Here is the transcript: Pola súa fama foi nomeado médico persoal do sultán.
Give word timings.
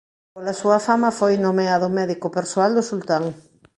Pola 0.33 0.53
súa 0.61 0.79
fama 0.87 1.09
foi 1.19 1.33
nomeado 1.45 1.87
médico 1.99 2.27
persoal 2.37 2.71
do 2.77 2.83
sultán. 2.89 3.23